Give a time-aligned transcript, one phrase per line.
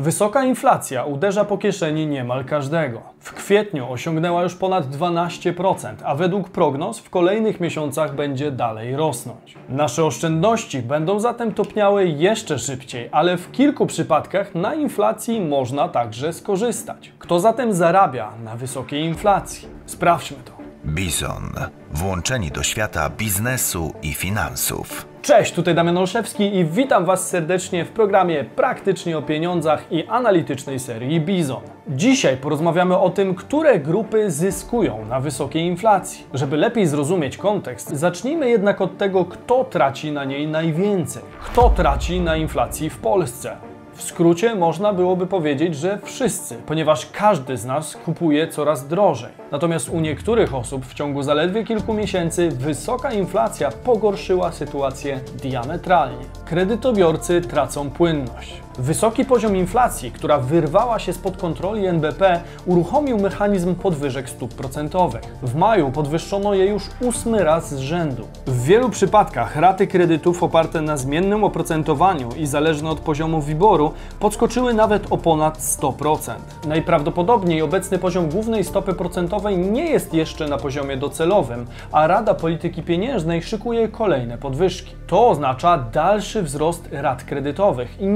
[0.00, 3.02] Wysoka inflacja uderza po kieszeni niemal każdego.
[3.20, 9.54] W kwietniu osiągnęła już ponad 12%, a według prognoz w kolejnych miesiącach będzie dalej rosnąć.
[9.68, 16.32] Nasze oszczędności będą zatem topniały jeszcze szybciej, ale w kilku przypadkach na inflacji można także
[16.32, 17.12] skorzystać.
[17.18, 19.68] Kto zatem zarabia na wysokiej inflacji?
[19.86, 20.52] Sprawdźmy to.
[20.84, 21.79] Bizon.
[21.90, 25.06] Włączeni do świata biznesu i finansów.
[25.22, 30.78] Cześć, tutaj Damian Olszewski i witam Was serdecznie w programie Praktycznie o pieniądzach i analitycznej
[30.78, 31.62] serii Bizon.
[31.88, 36.26] Dzisiaj porozmawiamy o tym, które grupy zyskują na wysokiej inflacji.
[36.34, 41.22] Żeby lepiej zrozumieć kontekst, zacznijmy jednak od tego, kto traci na niej najwięcej.
[41.40, 43.69] Kto traci na inflacji w Polsce?
[44.00, 49.32] W skrócie można byłoby powiedzieć, że wszyscy, ponieważ każdy z nas kupuje coraz drożej.
[49.52, 56.24] Natomiast u niektórych osób w ciągu zaledwie kilku miesięcy wysoka inflacja pogorszyła sytuację diametralnie.
[56.44, 58.62] Kredytobiorcy tracą płynność.
[58.80, 65.22] Wysoki poziom inflacji, która wyrwała się spod kontroli NBP, uruchomił mechanizm podwyżek stóp procentowych.
[65.42, 68.26] W maju podwyższono je już ósmy raz z rzędu.
[68.46, 74.74] W wielu przypadkach raty kredytów oparte na zmiennym oprocentowaniu i zależne od poziomu WIBOR-u podskoczyły
[74.74, 76.32] nawet o ponad 100%.
[76.66, 82.82] Najprawdopodobniej obecny poziom głównej stopy procentowej nie jest jeszcze na poziomie docelowym, a Rada Polityki
[82.82, 84.94] Pieniężnej szykuje kolejne podwyżki.
[85.06, 88.06] To oznacza dalszy wzrost rat kredytowych i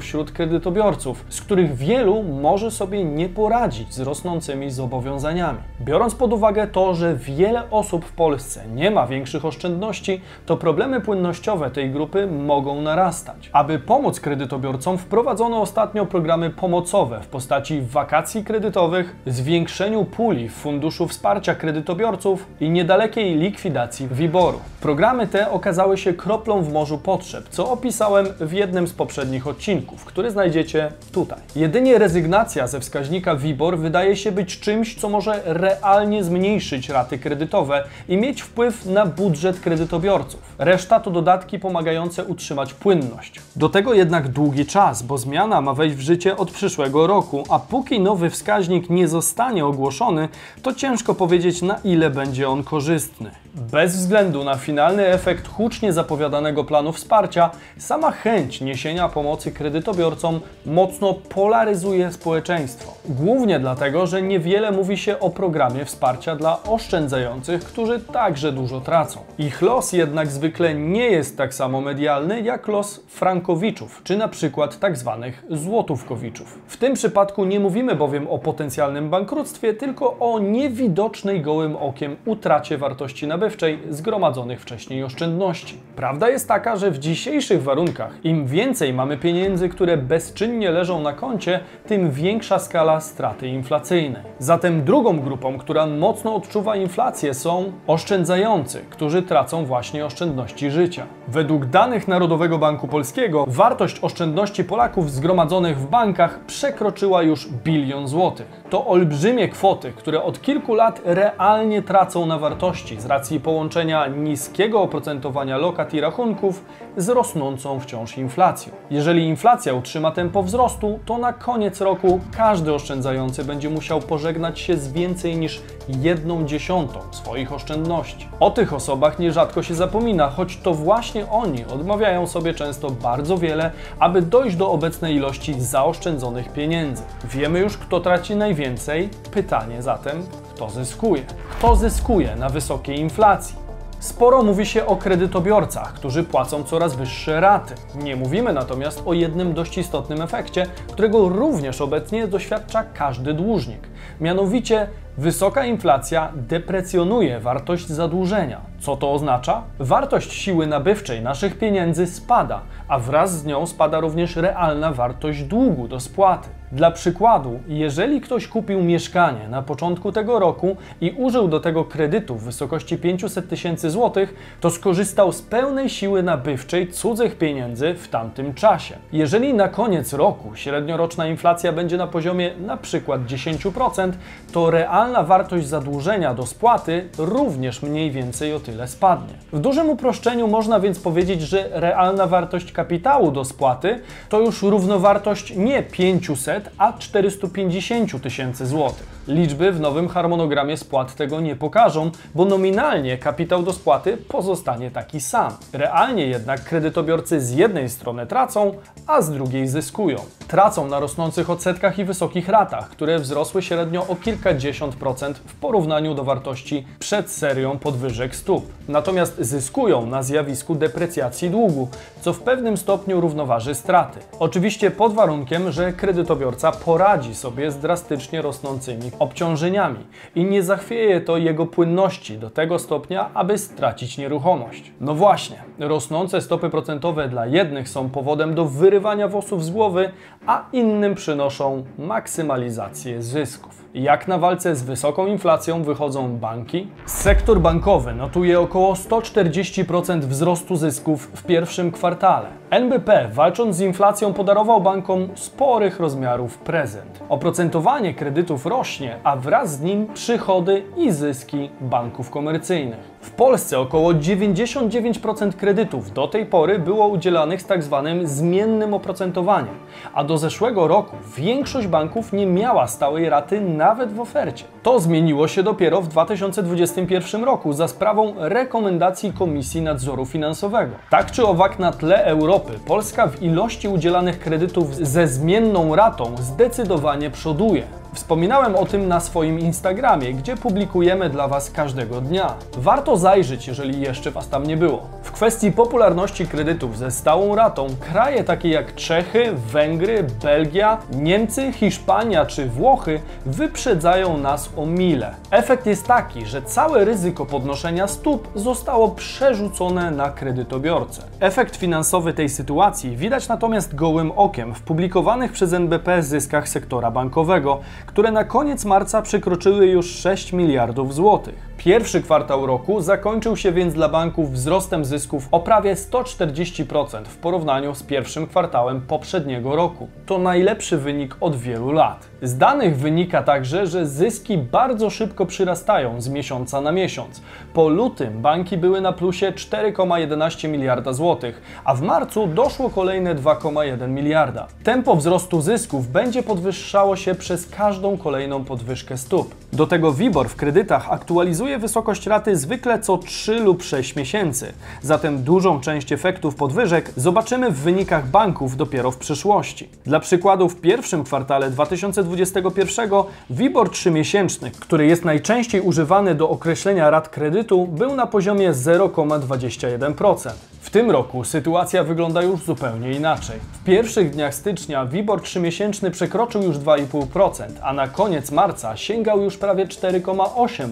[0.00, 5.58] wśród kredytobiorców, z których wielu może sobie nie poradzić z rosnącymi zobowiązaniami.
[5.80, 11.00] Biorąc pod uwagę to, że wiele osób w Polsce nie ma większych oszczędności, to problemy
[11.00, 13.50] płynnościowe tej grupy mogą narastać.
[13.52, 21.08] Aby pomóc kredytobiorcom, wprowadzono ostatnio programy pomocowe w postaci wakacji kredytowych, zwiększeniu puli w Funduszu
[21.08, 24.58] Wsparcia Kredytobiorców i niedalekiej likwidacji WIBOR-u.
[24.80, 29.67] Programy te okazały się kroplą w morzu potrzeb, co opisałem w jednym z poprzednich odcinków,
[30.04, 31.38] który znajdziecie tutaj.
[31.56, 37.84] Jedynie rezygnacja ze wskaźnika WIBOR wydaje się być czymś, co może realnie zmniejszyć raty kredytowe
[38.08, 40.40] i mieć wpływ na budżet kredytobiorców.
[40.58, 43.40] Reszta to dodatki pomagające utrzymać płynność.
[43.56, 47.58] Do tego jednak długi czas, bo zmiana ma wejść w życie od przyszłego roku, a
[47.58, 50.28] póki nowy wskaźnik nie zostanie ogłoszony,
[50.62, 53.30] to ciężko powiedzieć na ile będzie on korzystny.
[53.54, 61.14] Bez względu na finalny efekt hucznie zapowiadanego planu wsparcia, sama chęć niesienia pomocy kredytobiorcom mocno
[61.14, 62.94] polaryzuje społeczeństwo.
[63.08, 69.20] Głównie dlatego, że niewiele mówi się o programie wsparcia dla oszczędzających, którzy także dużo tracą.
[69.38, 74.78] Ich los jednak zwykle nie jest tak samo medialny jak los frankowiczów, czy na przykład
[74.78, 76.58] tak zwanych złotówkowiczów.
[76.66, 82.78] W tym przypadku nie mówimy bowiem o potencjalnym bankructwie, tylko o niewidocznej gołym okiem utracie
[82.78, 85.78] wartości nabywczej zgromadzonych wcześniej oszczędności.
[85.96, 91.12] Prawda jest taka, że w dzisiejszych warunkach im więcej mamy pieniędzy, które bezczynnie leżą na
[91.12, 94.22] koncie, tym większa skala straty inflacyjnej.
[94.38, 101.06] Zatem drugą grupą, która mocno odczuwa inflację są oszczędzający, którzy tracą właśnie oszczędności życia.
[101.28, 108.46] Według danych Narodowego Banku Polskiego wartość oszczędności Polaków zgromadzonych w bankach przekroczyła już bilion złotych.
[108.70, 114.82] To olbrzymie kwoty, które od kilku lat realnie tracą na wartości z racji połączenia niskiego
[114.82, 116.64] oprocentowania lokat i rachunków
[116.96, 118.72] z rosnącą wciąż inflacją.
[118.90, 124.76] Jeżeli inflacja utrzyma tempo wzrostu, to na koniec roku każdy oszczędzający będzie musiał pożegnać się
[124.76, 128.28] z więcej niż jedną dziesiątą swoich oszczędności.
[128.40, 133.70] O tych osobach nierzadko się zapomina, choć to właśnie oni odmawiają sobie często bardzo wiele,
[133.98, 137.02] aby dojść do obecnej ilości zaoszczędzonych pieniędzy.
[137.24, 139.08] Wiemy już, kto traci najwięcej.
[139.30, 140.22] Pytanie zatem,
[140.54, 141.22] kto zyskuje?
[141.50, 143.67] Kto zyskuje na wysokiej inflacji?
[144.00, 147.74] Sporo mówi się o kredytobiorcach, którzy płacą coraz wyższe raty.
[147.94, 153.80] Nie mówimy natomiast o jednym dość istotnym efekcie, którego również obecnie doświadcza każdy dłużnik.
[154.20, 154.88] Mianowicie
[155.18, 158.60] Wysoka inflacja deprecjonuje wartość zadłużenia.
[158.80, 159.62] Co to oznacza?
[159.78, 165.88] Wartość siły nabywczej naszych pieniędzy spada, a wraz z nią spada również realna wartość długu
[165.88, 166.48] do spłaty.
[166.72, 172.36] Dla przykładu, jeżeli ktoś kupił mieszkanie na początku tego roku i użył do tego kredytu
[172.36, 178.54] w wysokości 500 tysięcy złotych, to skorzystał z pełnej siły nabywczej cudzych pieniędzy w tamtym
[178.54, 178.96] czasie.
[179.12, 184.12] Jeżeli na koniec roku średnioroczna inflacja będzie na poziomie na przykład 10%,
[184.52, 189.34] to realna wartość zadłużenia do spłaty również mniej więcej o tyle spadnie.
[189.52, 195.56] W dużym uproszczeniu można więc powiedzieć, że realna wartość kapitału do spłaty to już równowartość
[195.56, 199.17] nie 500, a 450 tysięcy złotych.
[199.28, 205.20] Liczby w nowym harmonogramie spłat tego nie pokażą, bo nominalnie kapitał do spłaty pozostanie taki
[205.20, 205.52] sam.
[205.72, 208.74] Realnie jednak kredytobiorcy z jednej strony tracą,
[209.06, 210.16] a z drugiej zyskują.
[210.48, 216.14] Tracą na rosnących odsetkach i wysokich ratach, które wzrosły średnio o kilkadziesiąt procent w porównaniu
[216.14, 218.66] do wartości przed serią podwyżek stóp.
[218.88, 221.88] Natomiast zyskują na zjawisku deprecjacji długu,
[222.20, 224.20] co w pewnym stopniu równoważy straty.
[224.38, 231.36] Oczywiście pod warunkiem, że kredytobiorca poradzi sobie z drastycznie rosnącymi obciążeniami i nie zachwieje to
[231.36, 234.92] jego płynności do tego stopnia, aby stracić nieruchomość.
[235.00, 240.10] No właśnie, rosnące stopy procentowe dla jednych są powodem do wyrywania włosów z głowy,
[240.46, 243.87] a innym przynoszą maksymalizację zysków.
[243.94, 246.88] Jak na walce z wysoką inflacją wychodzą banki?
[247.06, 252.48] Sektor bankowy notuje około 140% wzrostu zysków w pierwszym kwartale.
[252.70, 257.20] NBP, walcząc z inflacją, podarował bankom sporych rozmiarów prezent.
[257.28, 263.17] Oprocentowanie kredytów rośnie, a wraz z nim przychody i zyski banków komercyjnych.
[263.20, 267.64] W Polsce około 99% kredytów do tej pory było udzielanych z.
[267.64, 267.82] Tak
[268.28, 269.74] zmiennym oprocentowaniem,
[270.14, 274.64] a do zeszłego roku większość banków nie miała stałej raty nawet w ofercie.
[274.82, 280.92] To zmieniło się dopiero w 2021 roku za sprawą rekomendacji Komisji Nadzoru Finansowego.
[281.10, 287.30] Tak czy owak na tle Europy Polska w ilości udzielanych kredytów ze zmienną ratą zdecydowanie
[287.30, 287.82] przoduje.
[288.18, 292.54] Wspominałem o tym na swoim Instagramie, gdzie publikujemy dla Was każdego dnia.
[292.76, 295.02] Warto zajrzeć, jeżeli jeszcze Was tam nie było.
[295.22, 302.46] W kwestii popularności kredytów ze stałą ratą, kraje takie jak Czechy, Węgry, Belgia, Niemcy, Hiszpania
[302.46, 305.34] czy Włochy wyprzedzają nas o mile.
[305.50, 311.22] Efekt jest taki, że całe ryzyko podnoszenia stóp zostało przerzucone na kredytobiorcę.
[311.40, 317.80] Efekt finansowy tej sytuacji widać natomiast gołym okiem w publikowanych przez NBP zyskach sektora bankowego,
[318.08, 321.54] które na koniec marca przekroczyły już 6 miliardów złotych.
[321.88, 327.94] Pierwszy kwartał roku zakończył się więc dla banków wzrostem zysków o prawie 140% w porównaniu
[327.94, 330.08] z pierwszym kwartałem poprzedniego roku.
[330.26, 332.28] To najlepszy wynik od wielu lat.
[332.42, 337.42] Z danych wynika także, że zyski bardzo szybko przyrastają z miesiąca na miesiąc.
[337.74, 344.08] Po lutym banki były na plusie 4,11 miliarda złotych, a w marcu doszło kolejne 2,1
[344.08, 344.66] miliarda.
[344.84, 349.54] Tempo wzrostu zysków będzie podwyższało się przez każdą kolejną podwyżkę stóp.
[349.72, 354.72] Do tego WIBOR w kredytach aktualizuje wysokość raty zwykle co 3 lub 6 miesięcy.
[355.02, 359.88] Zatem dużą część efektów podwyżek zobaczymy w wynikach banków dopiero w przyszłości.
[360.04, 363.10] Dla przykładu w pierwszym kwartale 2021
[363.50, 370.50] WIBOR 3-miesięczny, który jest najczęściej używany do określenia rat kredytu, był na poziomie 0,21%.
[370.80, 373.60] W tym roku sytuacja wygląda już zupełnie inaczej.
[373.72, 379.56] W pierwszych dniach stycznia WIBOR 3-miesięczny przekroczył już 2,5%, a na koniec marca sięgał już
[379.56, 380.88] prawie 4,8%.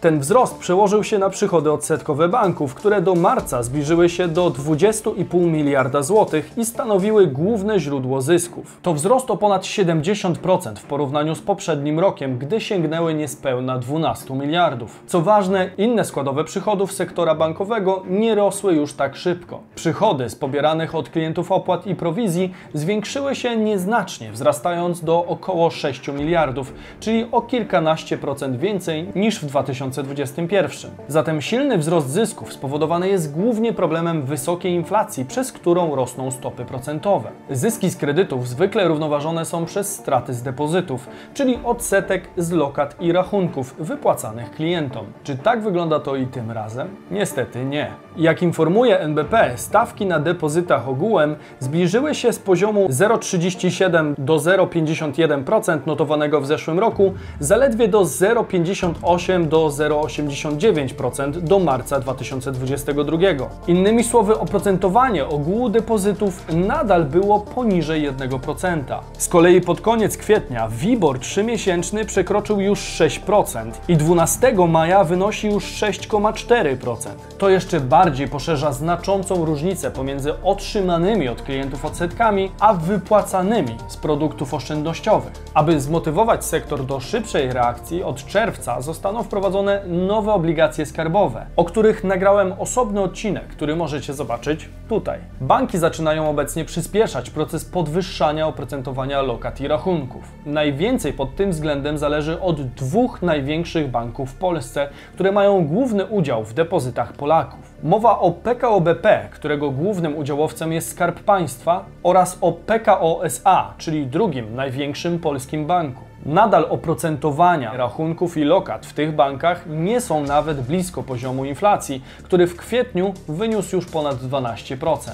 [0.00, 5.40] Ten wzrost przełożył się na przychody odsetkowe banków, które do marca zbliżyły się do 20,5
[5.40, 8.78] miliarda złotych i stanowiły główne źródło zysków.
[8.82, 15.02] To wzrost o ponad 70% w porównaniu z poprzednim rokiem, gdy sięgnęły niespełna 12 miliardów.
[15.06, 19.60] Co ważne, inne składowe przychodów sektora bankowego nie rosły już tak szybko.
[19.74, 26.08] Przychody z pobieranych od klientów opłat i prowizji zwiększyły się nieznacznie, wzrastając do około 6
[26.08, 30.90] miliardów, czyli o kilkanaście procent więcej niż w 2021.
[31.08, 37.30] Zatem silny wzrost zysków spowodowany jest głównie problemem wysokiej inflacji, przez którą rosną stopy procentowe.
[37.50, 43.12] Zyski z kredytów zwykle równoważone są przez straty z depozytów, czyli odsetek z lokat i
[43.12, 45.06] rachunków wypłacanych klientom.
[45.24, 46.88] Czy tak wygląda to i tym razem?
[47.10, 48.07] Niestety nie.
[48.18, 56.40] Jak informuje NBP, stawki na depozytach ogółem zbliżyły się z poziomu 0,37 do 0,51% notowanego
[56.40, 63.18] w zeszłym roku zaledwie do 0,58 do 0,89% do marca 2022.
[63.66, 68.82] Innymi słowy, oprocentowanie ogółu depozytów nadal było poniżej 1%.
[69.18, 75.64] Z kolei pod koniec kwietnia WIBOR 3-miesięczny przekroczył już 6% i 12 maja wynosi już
[75.64, 77.08] 6,4%.
[77.38, 84.54] To jeszcze bardziej poszerza znaczącą różnicę pomiędzy otrzymanymi od klientów odsetkami, a wypłacanymi z produktów
[84.54, 85.32] oszczędnościowych.
[85.54, 92.04] Aby zmotywować sektor do szybszej reakcji, od czerwca zostaną wprowadzone nowe obligacje skarbowe, o których
[92.04, 95.18] nagrałem osobny odcinek, który możecie zobaczyć tutaj.
[95.40, 100.22] Banki zaczynają obecnie przyspieszać proces podwyższania oprocentowania lokat i rachunków.
[100.46, 106.44] Najwięcej pod tym względem zależy od dwóch największych banków w Polsce, które mają główny udział
[106.44, 107.67] w depozytach Polaków.
[107.82, 114.06] Mowa o PKO BP, którego głównym udziałowcem jest Skarb Państwa, oraz o PKO SA, czyli
[114.06, 116.04] drugim największym polskim banku.
[116.26, 122.46] Nadal oprocentowania rachunków i lokat w tych bankach nie są nawet blisko poziomu inflacji, który
[122.46, 125.10] w kwietniu wyniósł już ponad 12%.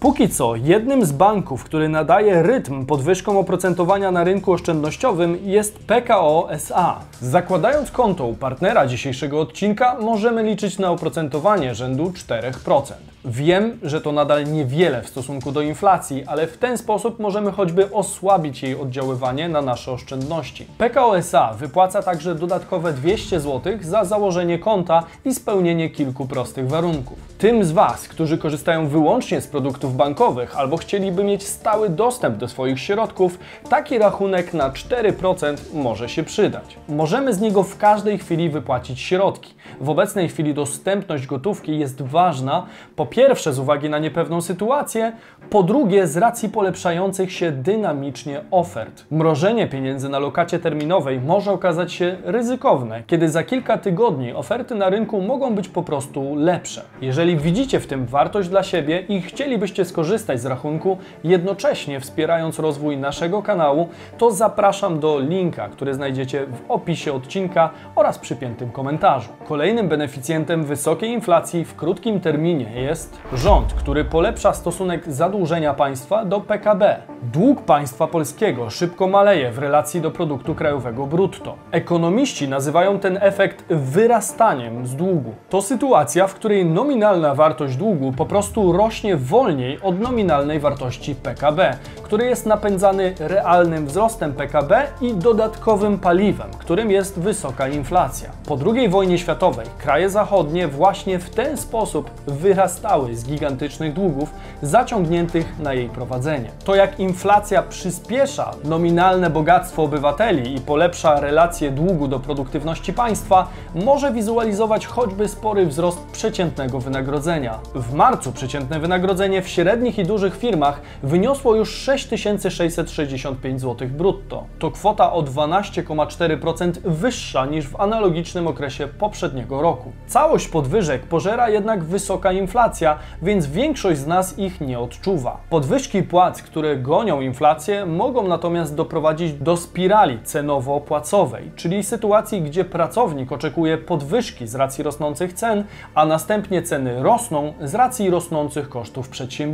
[0.00, 6.48] Póki co, jednym z banków, który nadaje rytm podwyżkom oprocentowania na rynku oszczędnościowym jest PKO
[6.50, 7.00] SA.
[7.20, 12.92] Zakładając konto u partnera dzisiejszego odcinka, możemy liczyć na oprocentowanie rzędu 4%.
[13.24, 17.92] Wiem, że to nadal niewiele w stosunku do inflacji, ale w ten sposób możemy choćby
[17.92, 20.66] osłabić jej oddziaływanie na nasze oszczędności.
[20.78, 27.18] PKO SA wypłaca także dodatkowe 200 zł za założenie konta i spełnienie kilku prostych warunków.
[27.38, 32.48] Tym z Was, którzy korzystają wyłącznie z produktów bankowych albo chcieliby mieć stały dostęp do
[32.48, 33.38] swoich środków,
[33.70, 36.76] taki rachunek na 4% może się przydać.
[36.88, 39.54] Możemy z niego w każdej chwili wypłacić środki.
[39.80, 42.66] W obecnej chwili dostępność gotówki jest ważna,
[42.96, 45.12] po pierwsze z uwagi na niepewną sytuację,
[45.50, 49.04] po drugie z racji polepszających się dynamicznie ofert.
[49.10, 54.88] Mrożenie pieniędzy na lokacie terminowej może okazać się ryzykowne, kiedy za kilka tygodni oferty na
[54.88, 56.82] rynku mogą być po prostu lepsze.
[57.00, 62.96] Jeżeli widzicie w tym wartość dla siebie i chcielibyście skorzystać z rachunku, jednocześnie wspierając rozwój
[62.96, 69.28] naszego kanału, to zapraszam do linka, który znajdziecie w opisie odcinka oraz przypiętym komentarzu.
[69.48, 76.40] Kolejnym beneficjentem wysokiej inflacji w krótkim terminie jest rząd, który polepsza stosunek zadłużenia państwa do
[76.40, 76.96] PKB.
[77.22, 81.54] Dług państwa polskiego szybko maleje w relacji do produktu krajowego brutto.
[81.70, 85.34] Ekonomiści nazywają ten efekt wyrastaniem z długu.
[85.50, 91.76] To sytuacja, w której nominalna wartość długu po prostu rośnie wolniej od nominalnej wartości PKB,
[92.02, 98.30] który jest napędzany realnym wzrostem PKB i dodatkowym paliwem, którym jest wysoka inflacja.
[98.46, 104.30] Po II wojnie światowej kraje zachodnie właśnie w ten sposób wyrastały z gigantycznych długów
[104.62, 106.50] zaciągniętych na jej prowadzenie.
[106.64, 114.12] To jak inflacja przyspiesza nominalne bogactwo obywateli i polepsza relacje długu do produktywności państwa, może
[114.12, 117.58] wizualizować choćby spory wzrost przeciętnego wynagrodzenia.
[117.74, 124.44] W marcu przeciętne wynagrodzenie w średnich i dużych firmach wyniosło już 6665 zł brutto.
[124.58, 129.92] To kwota o 12,4% wyższa niż w analogicznym okresie poprzedniego roku.
[130.06, 135.40] Całość podwyżek pożera jednak wysoka inflacja, więc większość z nas ich nie odczuwa.
[135.50, 143.32] Podwyżki płac, które gonią inflację, mogą natomiast doprowadzić do spirali cenowo-płacowej, czyli sytuacji, gdzie pracownik
[143.32, 149.47] oczekuje podwyżki z racji rosnących cen, a następnie ceny rosną z racji rosnących kosztów przedsiębiorstwa.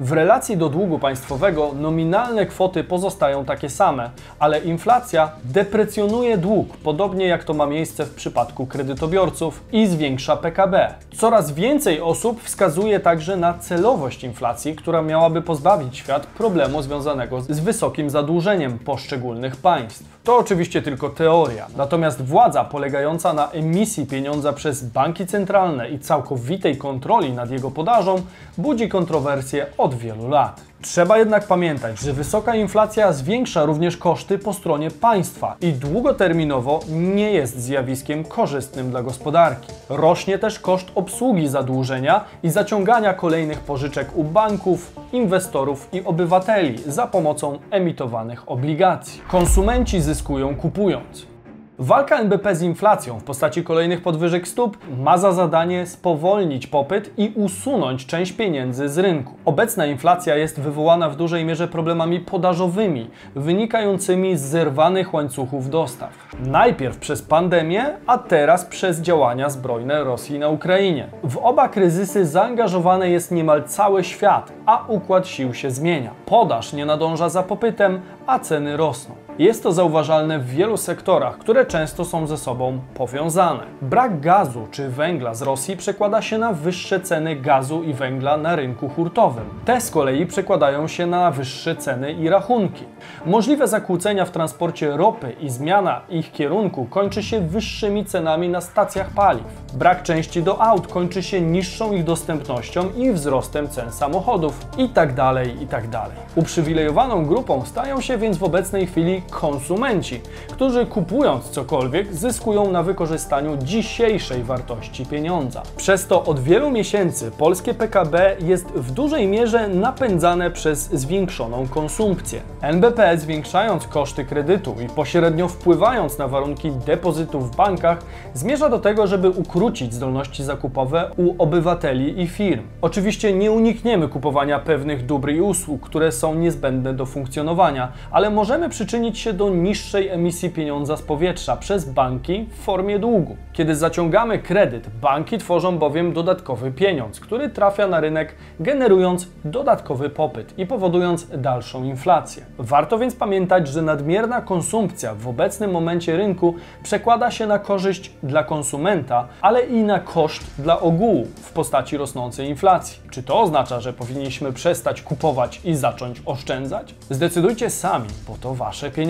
[0.00, 7.26] W relacji do długu państwowego nominalne kwoty pozostają takie same, ale inflacja deprecjonuje dług, podobnie
[7.26, 10.94] jak to ma miejsce w przypadku kredytobiorców i zwiększa PKB.
[11.16, 17.60] Coraz więcej osób wskazuje także na celowość inflacji, która miałaby pozbawić świat problemu związanego z
[17.60, 20.17] wysokim zadłużeniem poszczególnych państw.
[20.28, 26.76] To oczywiście tylko teoria, natomiast władza polegająca na emisji pieniądza przez banki centralne i całkowitej
[26.76, 28.22] kontroli nad jego podażą
[28.58, 30.67] budzi kontrowersje od wielu lat.
[30.82, 37.32] Trzeba jednak pamiętać, że wysoka inflacja zwiększa również koszty po stronie państwa i długoterminowo nie
[37.32, 39.72] jest zjawiskiem korzystnym dla gospodarki.
[39.88, 47.06] Rośnie też koszt obsługi zadłużenia i zaciągania kolejnych pożyczek u banków, inwestorów i obywateli za
[47.06, 49.22] pomocą emitowanych obligacji.
[49.28, 51.37] Konsumenci zyskują kupując.
[51.80, 57.32] Walka NBP z inflacją w postaci kolejnych podwyżek stóp ma za zadanie spowolnić popyt i
[57.34, 59.34] usunąć część pieniędzy z rynku.
[59.44, 66.10] Obecna inflacja jest wywołana w dużej mierze problemami podażowymi, wynikającymi z zerwanych łańcuchów dostaw.
[66.40, 71.08] Najpierw przez pandemię, a teraz przez działania zbrojne Rosji na Ukrainie.
[71.24, 76.10] W oba kryzysy zaangażowany jest niemal cały świat, a układ sił się zmienia.
[76.26, 79.27] Podaż nie nadąża za popytem, a ceny rosną.
[79.38, 83.62] Jest to zauważalne w wielu sektorach, które często są ze sobą powiązane.
[83.82, 88.56] Brak gazu czy węgla z Rosji przekłada się na wyższe ceny gazu i węgla na
[88.56, 89.44] rynku hurtowym.
[89.64, 92.84] Te z kolei przekładają się na wyższe ceny i rachunki.
[93.26, 99.10] Możliwe zakłócenia w transporcie ropy i zmiana ich kierunku kończy się wyższymi cenami na stacjach
[99.10, 99.62] paliw.
[99.74, 105.32] Brak części do aut kończy się niższą ich dostępnością i wzrostem cen samochodów itd.
[105.60, 106.00] itd.
[106.36, 110.20] Uprzywilejowaną grupą stają się więc w obecnej chwili konsumenci,
[110.52, 115.62] którzy kupując cokolwiek zyskują na wykorzystaniu dzisiejszej wartości pieniądza.
[115.76, 122.40] Przez to od wielu miesięcy polskie PKB jest w dużej mierze napędzane przez zwiększoną konsumpcję.
[122.60, 127.98] NBP zwiększając koszty kredytu i pośrednio wpływając na warunki depozytu w bankach
[128.34, 132.62] zmierza do tego, żeby ukrócić zdolności zakupowe u obywateli i firm.
[132.82, 138.68] Oczywiście nie unikniemy kupowania pewnych dóbr i usług, które są niezbędne do funkcjonowania, ale możemy
[138.68, 143.36] przyczynić się do niższej emisji pieniądza z powietrza przez banki w formie długu.
[143.52, 150.58] Kiedy zaciągamy kredyt, banki tworzą bowiem dodatkowy pieniądz, który trafia na rynek, generując dodatkowy popyt
[150.58, 152.44] i powodując dalszą inflację.
[152.58, 158.44] Warto więc pamiętać, że nadmierna konsumpcja w obecnym momencie rynku przekłada się na korzyść dla
[158.44, 163.00] konsumenta, ale i na koszt dla ogółu w postaci rosnącej inflacji.
[163.10, 166.94] Czy to oznacza, że powinniśmy przestać kupować i zacząć oszczędzać?
[167.10, 169.07] Zdecydujcie sami, bo to wasze pieniądze.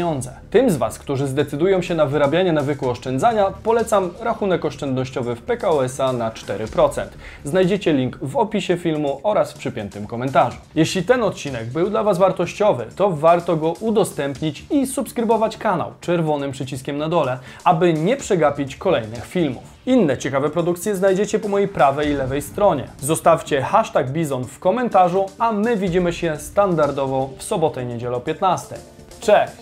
[0.51, 5.85] Tym z Was, którzy zdecydują się na wyrabianie nawyku oszczędzania, polecam rachunek oszczędnościowy w PKO
[5.85, 7.07] SA na 4%.
[7.45, 10.57] Znajdziecie link w opisie filmu oraz w przypiętym komentarzu.
[10.75, 16.53] Jeśli ten odcinek był dla Was wartościowy, to warto go udostępnić i subskrybować kanał czerwonym
[16.53, 19.63] przyciskiem na dole, aby nie przegapić kolejnych filmów.
[19.87, 22.89] Inne ciekawe produkcje znajdziecie po mojej prawej i lewej stronie.
[23.01, 28.21] Zostawcie hashtag Bizon w komentarzu, a my widzimy się standardowo w sobotę i niedzielę o
[28.21, 28.77] 15.
[29.21, 29.59] Cześć!